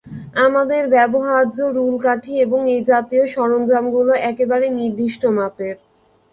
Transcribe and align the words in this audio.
আমাদের 0.45 0.83
ব্যবহার্য 0.89 1.57
রুলকাঠি 1.77 2.33
এবং 2.45 2.59
এইজাতীয় 2.69 3.23
সরঞ্জামগুলো 3.35 4.13
একেবারে 4.29 4.65
নির্দিষ্ট 4.79 5.21
মাপের। 5.37 5.75